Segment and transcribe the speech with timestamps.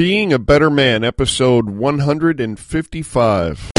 [0.00, 3.70] Being a Better Man, episode 155.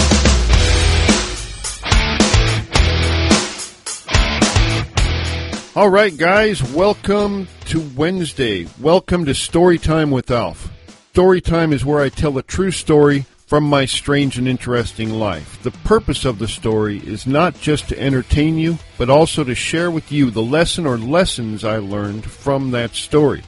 [5.76, 8.68] All right, guys, welcome to Wednesday.
[8.80, 10.70] Welcome to Storytime with Alf.
[11.16, 15.64] Storytime is where I tell a true story from my strange and interesting life.
[15.64, 19.90] The purpose of the story is not just to entertain you, but also to share
[19.90, 23.42] with you the lesson or lessons I learned from that story.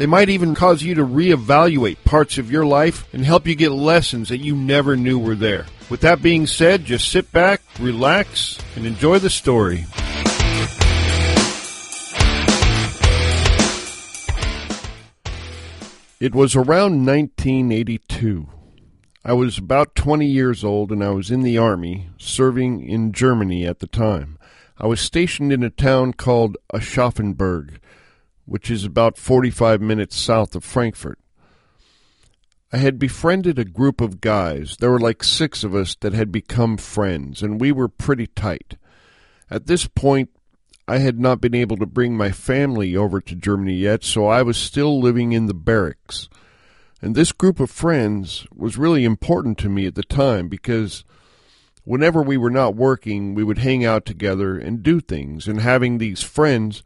[0.00, 3.70] They might even cause you to reevaluate parts of your life and help you get
[3.70, 5.66] lessons that you never knew were there.
[5.90, 9.84] With that being said, just sit back, relax, and enjoy the story.
[16.18, 18.48] It was around 1982.
[19.22, 23.66] I was about 20 years old and I was in the army, serving in Germany
[23.66, 24.38] at the time.
[24.78, 27.80] I was stationed in a town called Aschaffenburg,
[28.50, 31.20] which is about 45 minutes south of Frankfurt.
[32.72, 34.76] I had befriended a group of guys.
[34.80, 38.74] There were like six of us that had become friends, and we were pretty tight.
[39.48, 40.30] At this point,
[40.88, 44.42] I had not been able to bring my family over to Germany yet, so I
[44.42, 46.28] was still living in the barracks.
[47.00, 51.04] And this group of friends was really important to me at the time because
[51.84, 55.46] whenever we were not working, we would hang out together and do things.
[55.46, 56.82] And having these friends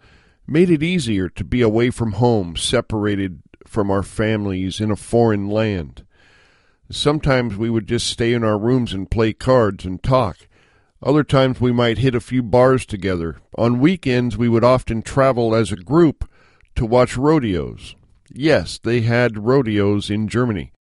[0.46, 5.48] made it easier to be away from home, separated from our families in a foreign
[5.48, 6.04] land.
[6.90, 10.46] Sometimes we would just stay in our rooms and play cards and talk.
[11.02, 13.38] Other times we might hit a few bars together.
[13.56, 16.28] On weekends, we would often travel as a group
[16.76, 17.94] to watch rodeos.
[18.32, 20.72] Yes, they had rodeos in Germany.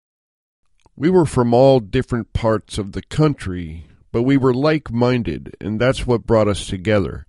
[0.94, 5.80] We were from all different parts of the country, but we were like minded, and
[5.80, 7.26] that's what brought us together.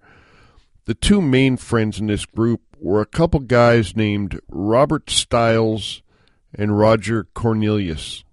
[0.85, 6.01] The two main friends in this group were a couple guys named Robert Stiles
[6.53, 8.25] and Roger Cornelius.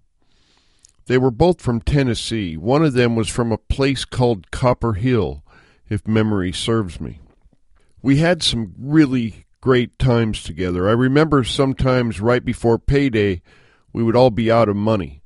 [1.07, 2.57] They were both from Tennessee.
[2.57, 5.45] One of them was from a place called Copper Hill,
[5.89, 7.21] if memory serves me.
[8.03, 10.89] We had some really great times together.
[10.89, 13.43] I remember sometimes right before payday,
[13.93, 15.23] we would all be out of money.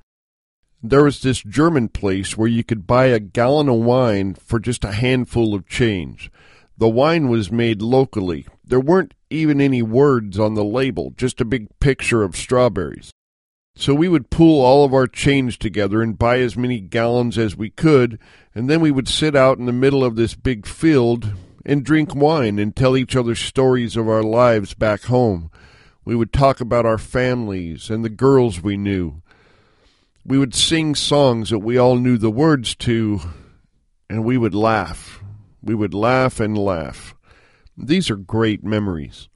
[0.83, 4.85] There was this German place where you could buy a gallon of wine for just
[4.85, 6.31] a handful of change.
[6.77, 8.47] The wine was made locally.
[8.65, 13.13] There weren't even any words on the label, just a big picture of strawberries.
[13.77, 17.57] So we would pool all of our change together and buy as many gallons as
[17.57, 18.21] we could,
[18.55, 21.33] and then we would sit out in the middle of this big field
[21.67, 25.51] and drink wine and tell each other stories of our lives back home.
[26.05, 29.23] We would talk about our families and the girls we knew.
[30.25, 33.21] We would sing songs that we all knew the words to,
[34.09, 35.24] and we would laugh.
[35.65, 37.15] We would laugh and laugh.
[37.75, 39.31] These are great memories.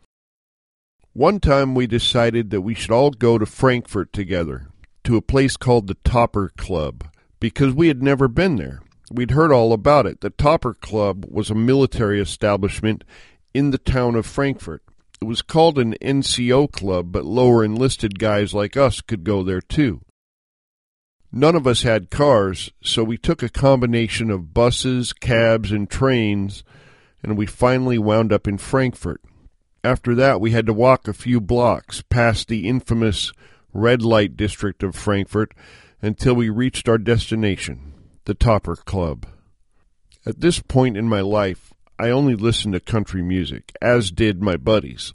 [1.15, 4.69] One time we decided that we should all go to Frankfurt together,
[5.05, 7.09] to a place called the Topper Club,
[7.41, 8.83] because we had never been there.
[9.11, 10.21] We'd heard all about it.
[10.21, 13.05] The Topper Club was a military establishment
[13.55, 14.83] in the town of Frankfurt.
[15.23, 19.63] It was called an NCO club, but lower enlisted guys like us could go there
[19.63, 20.03] too.
[21.31, 26.65] None of us had cars, so we took a combination of buses, cabs, and trains,
[27.23, 29.21] and we finally wound up in Frankfurt.
[29.85, 33.33] After that, we had to walk a few blocks past the infamous
[33.73, 35.53] red light district of Frankfurt
[36.01, 37.93] until we reached our destination,
[38.25, 39.27] the Topper Club.
[40.25, 44.57] At this point in my life, I only listened to country music, as did my
[44.57, 45.15] buddies.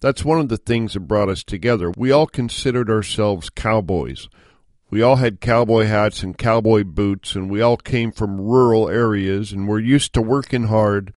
[0.00, 1.92] That's one of the things that brought us together.
[1.96, 4.28] We all considered ourselves cowboys.
[4.90, 9.52] We all had cowboy hats and cowboy boots, and we all came from rural areas
[9.52, 11.14] and were used to working hard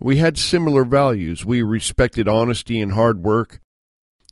[0.00, 1.44] we had similar values.
[1.44, 3.60] We respected honesty and hard work.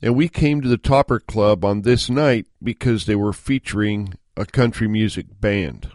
[0.01, 4.45] And we came to the Topper Club on this night because they were featuring a
[4.45, 5.91] country music band.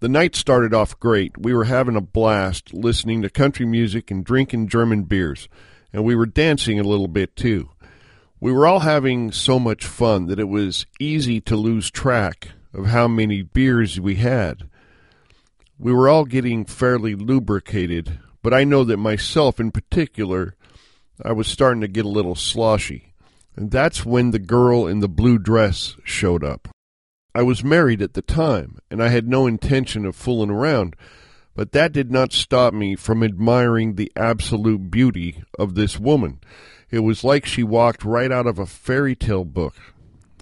[0.00, 1.38] The night started off great.
[1.38, 5.48] We were having a blast listening to country music and drinking German beers,
[5.92, 7.68] and we were dancing a little bit too.
[8.40, 12.86] We were all having so much fun that it was easy to lose track of
[12.86, 14.68] how many beers we had.
[15.78, 20.54] We were all getting fairly lubricated but I know that myself in particular,
[21.22, 23.12] I was starting to get a little sloshy.
[23.56, 26.68] And that's when the girl in the blue dress showed up.
[27.34, 30.96] I was married at the time, and I had no intention of fooling around,
[31.54, 36.40] but that did not stop me from admiring the absolute beauty of this woman.
[36.90, 39.74] It was like she walked right out of a fairy tale book.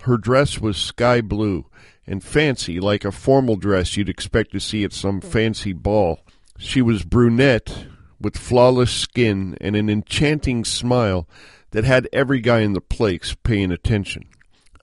[0.02, 1.66] Her dress was sky blue
[2.06, 5.28] and fancy, like a formal dress you'd expect to see at some hmm.
[5.28, 6.20] fancy ball.
[6.58, 7.86] She was brunette,
[8.20, 11.28] with flawless skin and an enchanting smile
[11.70, 14.24] that had every guy in the place paying attention.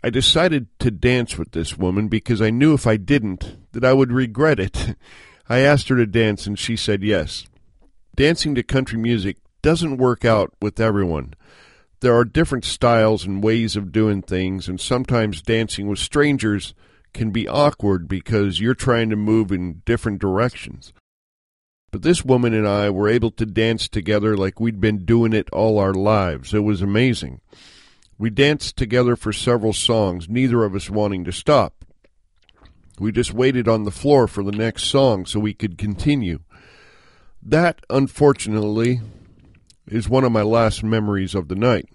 [0.03, 3.93] I decided to dance with this woman because I knew if I didn't, that I
[3.93, 4.95] would regret it.
[5.49, 7.45] I asked her to dance and she said yes.
[8.15, 11.33] Dancing to country music doesn't work out with everyone.
[12.01, 16.75] There are different styles and ways of doing things, and sometimes dancing with strangers
[17.15, 20.93] can be awkward because you're trying to move in different directions.
[21.91, 25.49] But this woman and I were able to dance together like we'd been doing it
[25.51, 26.53] all our lives.
[26.53, 27.41] It was amazing.
[28.19, 31.83] We danced together for several songs, neither of us wanting to stop.
[32.99, 36.41] We just waited on the floor for the next song so we could continue.
[37.41, 39.01] That, unfortunately,
[39.87, 41.89] is one of my last memories of the night.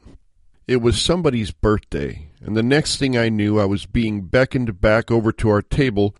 [0.66, 5.10] It was somebody's birthday, and the next thing I knew, I was being beckoned back
[5.10, 6.14] over to our table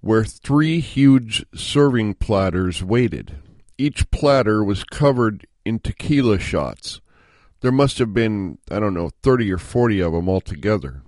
[0.00, 3.36] where three huge serving platters waited.
[3.76, 7.00] Each platter was covered in tequila shots.
[7.60, 11.02] There must have been, I don't know, 30 or 40 of them altogether.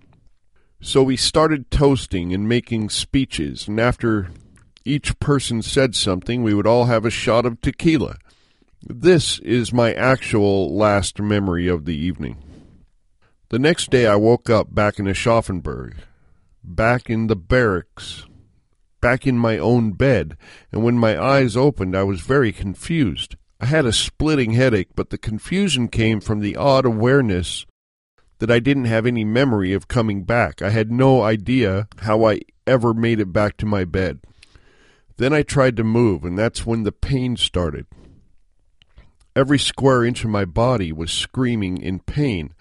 [0.81, 4.31] So we started toasting and making speeches, and after
[4.85, 8.17] each person said something, we would all have a shot of tequila.
[8.83, 12.43] This is my actual last memory of the evening.
[13.51, 15.97] The next day I woke up back in Aschaffenburg,
[16.63, 18.27] back in the barracks
[19.01, 20.37] back in my own bed,
[20.73, 23.37] and when my eyes opened, I was very confused.
[23.61, 27.67] I had a splitting headache, but the confusion came from the odd awareness
[28.39, 30.63] that I didn't have any memory of coming back.
[30.63, 34.21] I had no idea how I ever made it back to my bed.
[35.19, 37.87] Then I tried to move, and that's when the pain started.
[39.37, 42.53] Every square inch of my body was screaming in pain.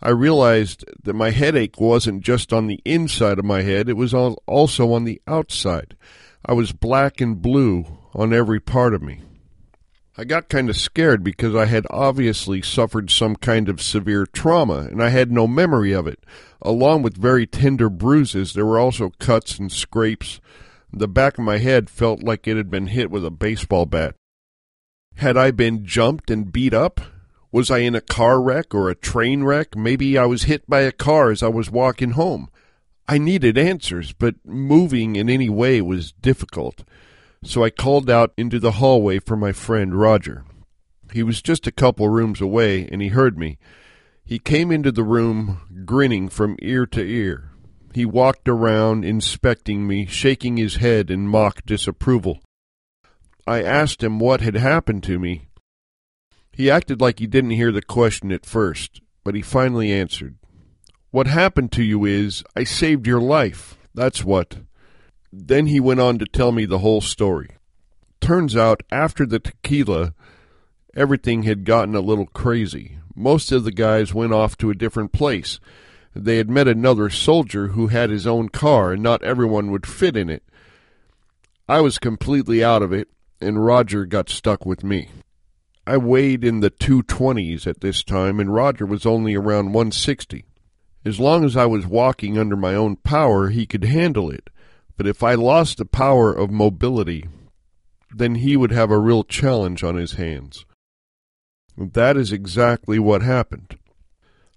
[0.00, 4.12] I realized that my headache wasn't just on the inside of my head, it was
[4.14, 5.96] also on the outside.
[6.44, 9.22] I was black and blue on every part of me.
[10.16, 14.88] I got kind of scared because I had obviously suffered some kind of severe trauma
[14.90, 16.24] and I had no memory of it.
[16.62, 20.40] Along with very tender bruises, there were also cuts and scrapes.
[20.92, 24.14] The back of my head felt like it had been hit with a baseball bat.
[25.16, 27.00] Had I been jumped and beat up?
[27.52, 29.76] Was I in a car wreck or a train wreck?
[29.76, 32.50] Maybe I was hit by a car as I was walking home.
[33.06, 36.82] I needed answers, but moving in any way was difficult.
[37.44, 40.44] So I called out into the hallway for my friend Roger.
[41.12, 43.58] He was just a couple rooms away, and he heard me.
[44.24, 47.50] He came into the room, grinning from ear to ear.
[47.92, 52.40] He walked around, inspecting me, shaking his head in mock disapproval.
[53.46, 55.48] I asked him what had happened to me,
[56.56, 60.36] he acted like he didn't hear the question at first, but he finally answered.
[61.10, 63.76] What happened to you is, I saved your life.
[63.92, 64.58] That's what.
[65.32, 67.50] Then he went on to tell me the whole story.
[68.20, 70.14] Turns out, after the tequila,
[70.96, 72.98] everything had gotten a little crazy.
[73.16, 75.58] Most of the guys went off to a different place.
[76.14, 80.16] They had met another soldier who had his own car, and not everyone would fit
[80.16, 80.44] in it.
[81.68, 83.08] I was completely out of it,
[83.40, 85.08] and Roger got stuck with me.
[85.86, 90.44] I weighed in the 220s at this time, and Roger was only around 160.
[91.04, 94.48] As long as I was walking under my own power, he could handle it.
[94.96, 97.28] But if I lost the power of mobility,
[98.10, 100.64] then he would have a real challenge on his hands.
[101.76, 103.76] That is exactly what happened.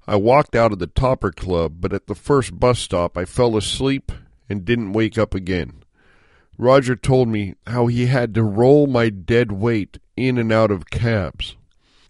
[0.07, 3.57] I walked out of the Topper Club, but at the first bus stop I fell
[3.57, 4.11] asleep
[4.47, 5.83] and didn't wake up again.
[6.57, 10.89] Roger told me how he had to roll my dead weight in and out of
[10.89, 11.55] cabs,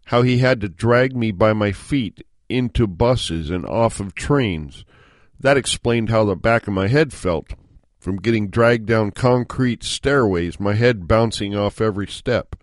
[0.05, 4.85] how he had to drag me by my feet into buses and off of trains.
[5.37, 7.53] That explained how the back of my head felt
[7.99, 12.55] from getting dragged down concrete stairways, my head bouncing off every step.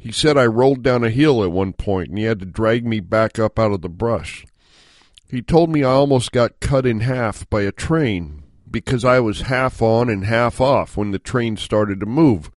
[0.00, 2.84] He said I rolled down a hill at one point and he had to drag
[2.84, 4.46] me back up out of the brush.
[5.28, 9.42] He told me I almost got cut in half by a train because I was
[9.42, 12.50] half on and half off when the train started to move.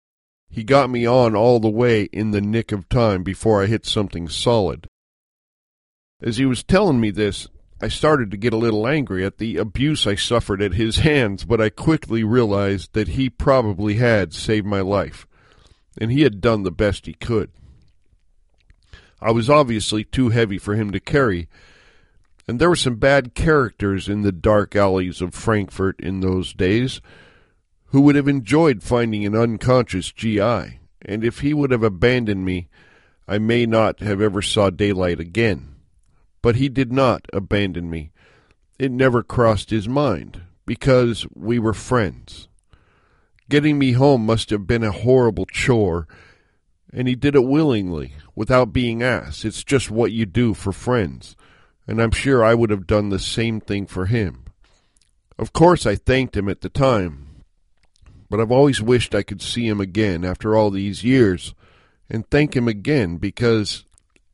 [0.49, 3.85] He got me on all the way in the nick of time before I hit
[3.85, 4.87] something solid.
[6.21, 7.47] As he was telling me this,
[7.81, 11.43] I started to get a little angry at the abuse I suffered at his hands,
[11.43, 15.27] but I quickly realized that he probably had saved my life,
[15.97, 17.49] and he had done the best he could.
[19.19, 21.49] I was obviously too heavy for him to carry,
[22.47, 27.01] and there were some bad characters in the dark alleys of Frankfurt in those days
[27.87, 32.67] who would have enjoyed finding an unconscious GI, and if he would have abandoned me,
[33.27, 35.75] I may not have ever saw daylight again.
[36.41, 38.11] But he did not abandon me.
[38.79, 42.47] It never crossed his mind, because we were friends.
[43.47, 46.07] Getting me home must have been a horrible chore,
[46.91, 49.45] and he did it willingly, without being asked.
[49.45, 51.35] It's just what you do for friends
[51.87, 54.45] and I'm sure I would have done the same thing for him.
[55.37, 57.43] Of course, I thanked him at the time,
[58.29, 61.53] but I've always wished I could see him again after all these years
[62.09, 63.85] and thank him again because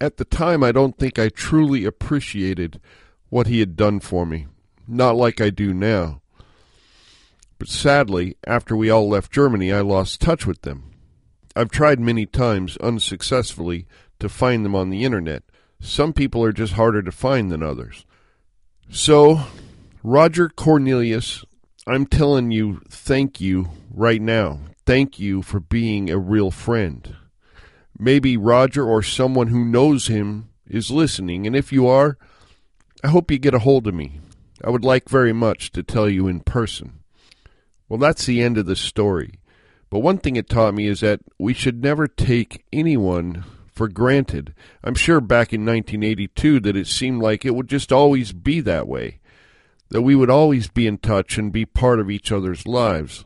[0.02, 2.80] at the time I don't think I truly appreciated
[3.30, 4.48] what he had done for me,
[4.88, 6.22] not like I do now.
[7.58, 10.92] But sadly, after we all left Germany, I lost touch with them.
[11.56, 13.86] I've tried many times, unsuccessfully,
[14.20, 15.44] to find them on the internet.
[15.82, 18.06] Some people are just harder to find than others.
[18.90, 19.42] So,
[20.04, 21.44] Roger Cornelius,
[21.88, 24.60] I'm telling you, thank you right now.
[24.86, 27.16] Thank you for being a real friend.
[27.98, 32.18] Maybe Roger or someone who knows him is listening, and if you are,
[33.04, 34.20] I hope you get a hold of me.
[34.64, 37.00] I would like very much to tell you in person.
[37.88, 39.40] Well, that's the end of the story.
[39.90, 43.44] But one thing it taught me is that we should never take anyone
[43.80, 44.54] for granted.
[44.84, 48.90] I'm sure back in 1982 that it seemed like it would just always be that
[48.90, 49.22] way,
[49.88, 53.24] that we would always be in touch and be part of each other's lives.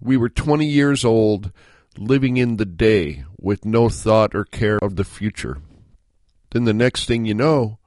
[0.00, 1.52] We were 20 years old,
[1.96, 5.58] living in the day with no thought or care of the future.
[6.50, 7.78] Then the next thing you know,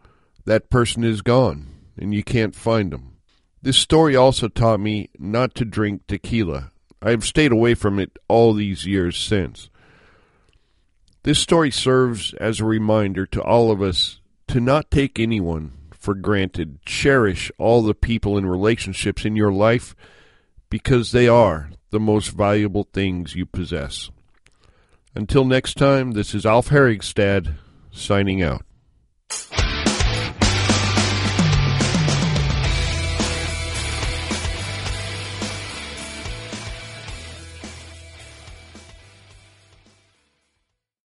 [0.46, 1.68] that person is gone
[1.98, 3.18] and you can't find them.
[3.62, 6.72] This story also taught me not to drink tequila.
[7.02, 9.70] I have stayed away from it all these years since.
[11.26, 16.14] This story serves as a reminder to all of us to not take anyone for
[16.14, 16.78] granted.
[16.86, 19.96] Cherish all the people and relationships in your life
[20.70, 24.12] because they are the most valuable things you possess.
[25.16, 27.56] Until next time, this is Alf Herigstad
[27.90, 28.64] signing out.